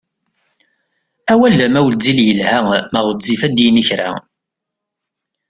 [1.31, 2.59] Awal ma wezzil yelha
[2.93, 4.09] ma ɣezzif ad yini kra!